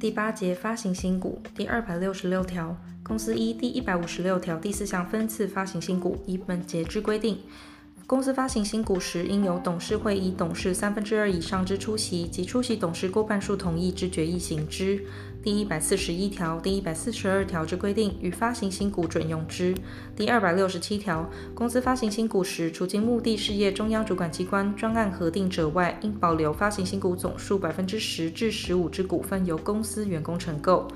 [0.00, 7.38] 第八节发行新股第二百六十六条，公司一第一百五十六条第四项分次发行新股，以本节之规定。
[8.10, 15.00] 公司发行新股时，应由董事会以董事三分之二以上之出席及出席董事过半数同意之决议行之。
[15.44, 19.72] 第一百四十一条、第一百四十二条之规定，与发行新股准用之。
[20.16, 30.88] 第二百六十七条，公司发行新股时，除经目的事业中央主管机关专案核定者外，应保留发行新股总数百分之十至十五之股份由公司员工承购。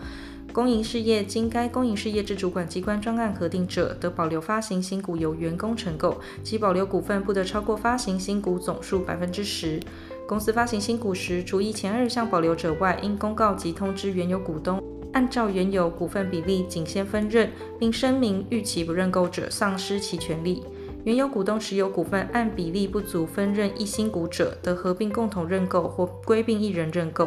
[0.55, 9.81] 公营事业经该公营事业之主管机关专案核定者，得保留发行新股由员工承购，其保留股份不得超过发行新股总数百分之十。
[10.29, 14.81] 公司发行新股时，除依前二项保留者外，应公告及通知原有股东，
[15.13, 20.63] 按照原有股份比例仅先分认，并声明逾期不认购者，丧失其权利。
[21.05, 27.27] 原有股东持有股份按比例不足分认一新股者，得合并共同认购或归并一人认购；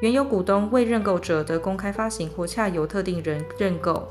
[0.00, 4.08] 原有股东未认购者，得公开发行或洽由特定人认购。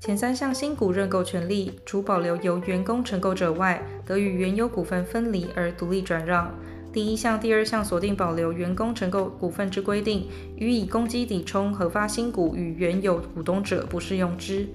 [0.00, 6.54] 前三项新股认购权利，除保留由员工承购者外，得与原有股份分离而独立转让。
[6.90, 14.66] 第一项、第二项锁定保留员工承购股份之规定，予以公积抵充核发新股与原有股东者，不适用之。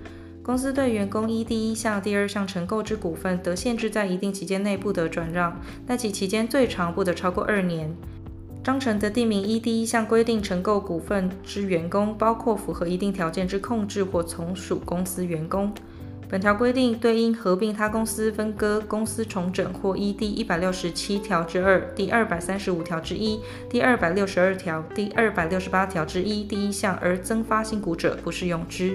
[0.43, 7.95] 公司对员工依第一项、第二项承购之股份，得限制在一定期间内不得转让，但其期间最长不得超过二年。
[8.61, 15.73] 章程的定名一第一项规定承购股份之员工，包括符合一定条件之控制或从属公司员工。
[16.29, 28.93] 本条规定对因合并他公司、分割、公司重整或依第一百六十七条之二、第二百三十五条之一、第二百六十二条、第二百六十八条之一第一项而增发新股者，不适用之。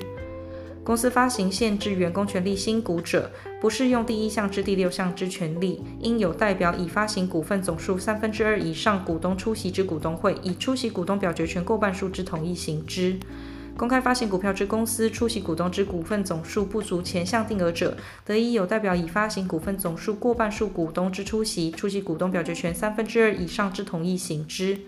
[0.88, 13.20] 公司发行限制员工权利新股者，不适用第一项至第六项之权利，应有代表已发行股份总数三分之二以上股东出席之股东会，以出席股东表决权过半数之同意行之。
[13.76, 24.78] 公开发行股票之公司出席股东之股份总数不足前项定额者，得以有代表已发行股份总数过半数股东之出席，出席股东表决权三分之二以上之同意行之。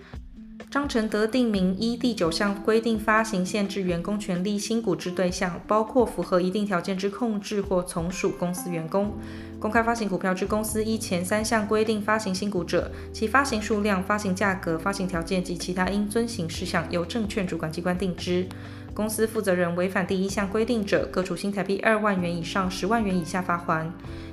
[0.71, 9.13] 章程得定明依第九项规定发行限制员工权利新股之对象，包括符合一定条件之控制或从属公司员工。
[9.59, 18.47] 公开发行股票之公司依前三项规定发行新股者，其发行数量、发行价格、发行条件及其他应遵行事项，由证券主管机关定之。
[18.95, 23.89] 公司负责人违反第一项规定者，各处新台币二万元以上十万元以下罚锾。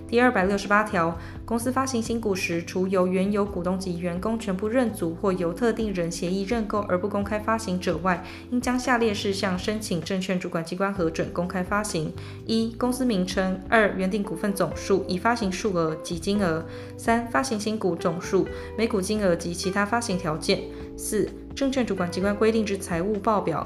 [0.08, 12.14] 第二百六十八条，公司发行新股时，除由原有股东及员工全部认组或由特定人协议认购而不公开发行者外，应将下列事项申请证券主管机关核准公开发行：
[12.46, 16.62] 一、公司名称；二、原定股份总数、已发行数额及金额；
[16.98, 18.48] 三、发行新股总数、
[18.78, 20.60] 每股金额及其他发行条件；
[20.98, 23.62] 四、证券主管机关规定之财务报表；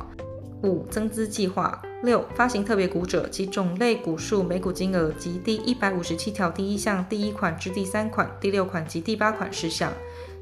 [0.64, 1.80] 五、增资计划。
[2.04, 9.94] 六、发行特别股者，及种类、股数、每股金额及第一百五十七条第一项第一款至第三款、第六款及第八款事项。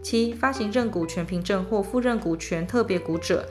[0.01, 3.45] 七、发行认股权凭证或复认股权特别股者，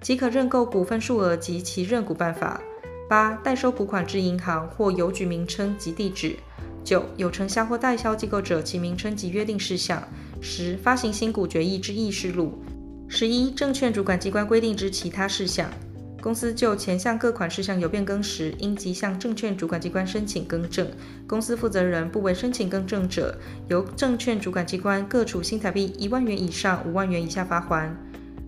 [0.00, 2.60] 即可认购股份数额及其认股办法。
[3.08, 6.34] 八、代收股款之银行或邮局名称及地址。
[6.82, 10.02] 九、有承销或代销机构者，其名称及约定事项。
[10.40, 12.58] 十、发行新股决议之议事录。
[13.06, 15.70] 十一、证券主管机关规定之其他事项。
[16.24, 20.90] 公司就前项各款事项有变更时，应即向证券主管机关申请更正。
[21.26, 27.90] 公司负责人不为申请更正者，由证券主管机关各处新台币一万元以上五万元以下罚锾。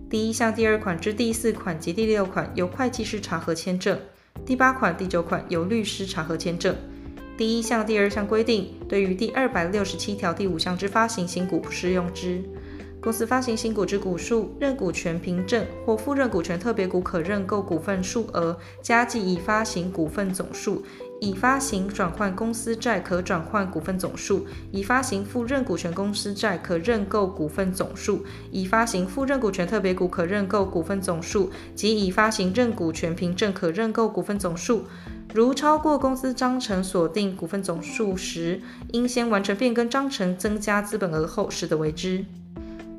[0.09, 3.95] 第一项第二款之第四款及第六款由会计师查核签证，
[4.43, 6.75] 第八款、第九款由律师查核签证。
[7.37, 12.41] 第一项第二项规定，对于第二百六十七条第五项之发行新股不适用之。
[13.07, 20.83] 公司发行新股之股数、认股权凭证或复认股权特别股可认购股份数额，加计已发行股份总数；
[21.21, 24.41] 已发行转换公司债可转换股份总数；
[24.73, 28.17] 已发行复认股权公司债可认购股份总数；
[28.51, 34.83] 已发行复认股权特别股可认购股份总数及已发行认股权凭证可认购股份总数。
[35.33, 38.61] 如超过公司章程所定股份总数时，
[38.91, 42.25] 应先完成变更章程增加资本额后，始得为之。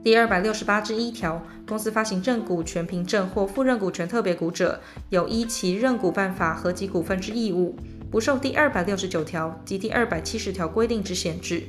[0.05, 4.81] 第二百六十八之一条，公司发行认股权凭证或副认股权特别股者，
[5.11, 7.77] 有依其认股办法核集股份之义务，
[8.11, 11.65] 不受第二百六十九条及第二百七十条规定之限制。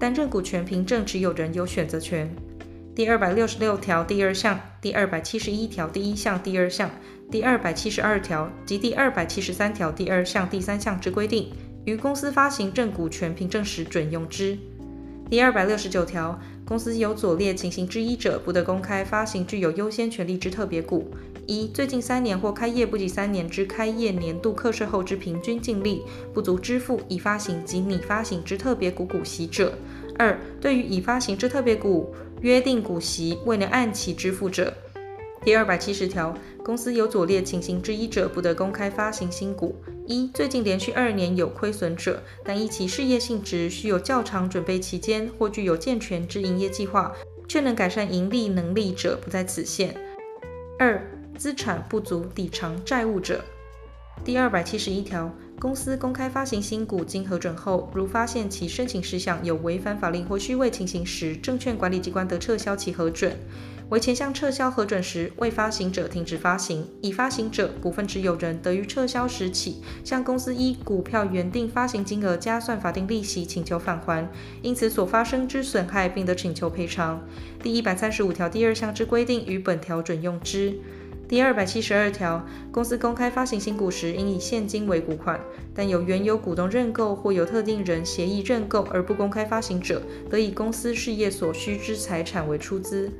[0.00, 2.28] 但认股权凭证持有人有选择权。
[2.94, 6.90] 第二百六十六条第二项、第二百七十一条第一项、第二项、
[7.30, 11.52] 第二百七十二条及第二百七十三条第二项、第三项之规定，
[11.84, 14.58] 于公司发行认股权凭证时准用之。
[15.30, 16.38] 第二百六十九条。
[16.64, 21.10] 公司有左列情形之一者，不得公开发行具有优先权利之特别股：
[21.46, 26.02] 一、最近三年或开业不及三年之开业年度课税后之平均净利
[26.34, 29.70] 不足支付已发行及拟发行之特别股股息者；
[30.18, 34.74] 二、对于已发行之特别股约定股息未能按期支付者。
[35.42, 39.74] 第二百七十条，公司有左列情形之一者，不得公开发行新股：
[40.08, 47.14] 一、最近连续二年有亏损者，但依其事业性质需有较长准备期间，或具有健全之营业计划，
[47.46, 49.90] 却能改善盈利能力者，不在此限；
[50.78, 50.98] 二、
[51.36, 53.44] 资产不足抵偿债务者。
[54.24, 63.34] 第二百七十一条，公司公开发行新股经核准后，如发现其申请事项有违反法令或虚伪情形时，证券管理机关得撤销其核准。
[63.88, 74.28] 为前项撤销核准时，未发行者停止发行；已发行者，股份持有人得于撤销时起，向公司依股票原定发行金额加算法定利息请求返还，
[74.60, 77.26] 因此所发生之损害，并得请求赔偿。
[77.62, 80.78] 第一百三十五条第二项之规定与本条准用之。
[81.28, 82.42] 第二百七十二条，
[82.72, 85.38] 公司公开发行新股时，应以现金为股款，
[85.74, 93.12] 但有原有股东认购或由特定人协议认购而不公开发行者，得以公司事业所需之财产为出资。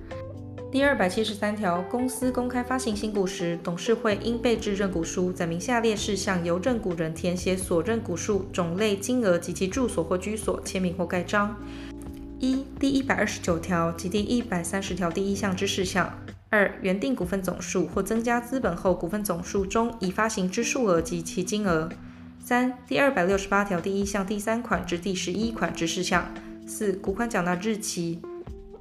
[0.73, 11.55] 第二百七十三条，公司公开发行新股时，董事会应备置认股书，载明下列事项，由认股人填写所认股数、种类、金额及其住所或居所，签名或盖章。
[12.39, 16.07] 一、第一百二十九条及第一百三十条第一项之事项；
[16.51, 21.91] 二、原定股份总数或增加资本后股份总数中已发行之数额及其金额；
[22.41, 26.23] 三、第二百六十八条第一项第三款至第十一款之事项；
[26.67, 28.23] 四、股款缴纳日期。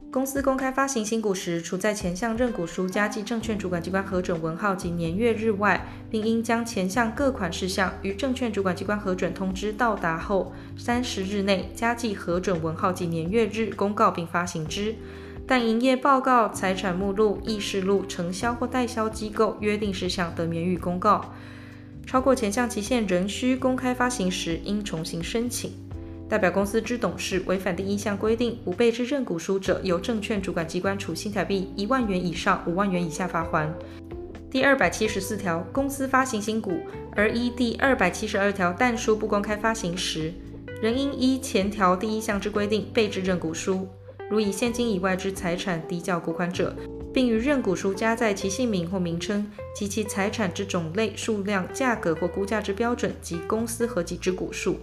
[0.10, 14.96] 公司公开发行新股时，除在前项认股书加记证券主管机关核准文号及年月日外，并应将前项各款事项于证券主管机关核准通知到达后三十日内加记核准文号及年月日公告并发行之。
[15.48, 21.34] 但营业报告、财产目录、议事录、承销或代销机构约定事项得免予公告。
[22.06, 25.72] 超过前项期限仍需公开发行时，应重新申请。
[26.30, 33.70] 代表公司之董事违反第一项规定，不备置认股书者，由证券主管机关处新台币一万元以上五万元以下罚锾。
[34.52, 36.78] 第二百七十四条，公司发行新股，
[37.16, 40.34] 而依第二百七十二条但书不公开发行时，
[40.82, 43.88] 仍应依前条第一项之规定备置认股书。
[44.30, 46.76] 如以现金以外之财产抵缴股款者，
[47.14, 54.78] 并于认股书加载其姓名或名称及其财产之种类、数量、价格或估价之标准及公司合计之股数。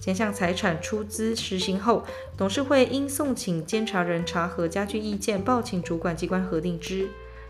[0.00, 2.04] 前项财产出资实行后，
[2.34, 7.06] 董事会应送请监察人查核加具意见，报请主管机关核定之。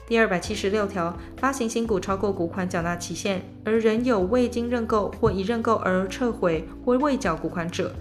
[0.08, 7.94] 第二百七十六条，发行新股超过股款缴纳期限，而仍有未经认购或已认购而撤回或未缴股款者，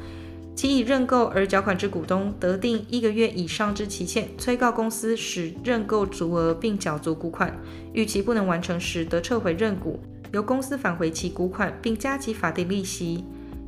[0.59, 7.57] 其已认购而缴款之股东，得定一个月以上之期限，催告公司使认购足额并缴足股款。
[7.93, 10.01] 逾期不能完成时，得撤回认股，
[10.33, 13.23] 由公司返回其股款，并加其法定利息。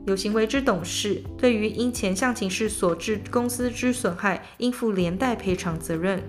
[0.05, 6.21] 有行为之董事，对于因前项情事所致公司之损害，应负连带赔偿责任。